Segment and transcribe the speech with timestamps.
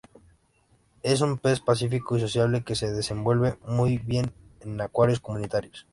[1.03, 5.85] Es un pez pacífico y sociable que se desenvuelve muy bien en acuarios comunitarios.